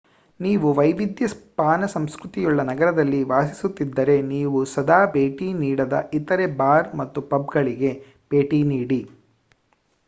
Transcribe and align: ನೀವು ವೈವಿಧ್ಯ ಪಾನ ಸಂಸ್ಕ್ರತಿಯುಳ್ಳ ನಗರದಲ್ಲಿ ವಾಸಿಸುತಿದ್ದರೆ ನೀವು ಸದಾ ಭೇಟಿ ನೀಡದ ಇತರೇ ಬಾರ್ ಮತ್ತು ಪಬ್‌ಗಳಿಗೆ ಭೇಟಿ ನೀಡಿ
ನೀವು 0.39 0.73
ವೈವಿಧ್ಯ 0.73 1.25
ಪಾನ 1.55 1.85
ಸಂಸ್ಕ್ರತಿಯುಳ್ಳ 1.85 2.61
ನಗರದಲ್ಲಿ 2.61 3.23
ವಾಸಿಸುತಿದ್ದರೆ 3.23 4.21
ನೀವು 4.27 4.65
ಸದಾ 4.65 4.99
ಭೇಟಿ 5.11 5.53
ನೀಡದ 5.53 5.93
ಇತರೇ 6.13 6.47
ಬಾರ್ 6.55 6.95
ಮತ್ತು 6.95 7.21
ಪಬ್‌ಗಳಿಗೆ 7.29 7.93
ಭೇಟಿ 8.31 8.63
ನೀಡಿ 8.63 9.01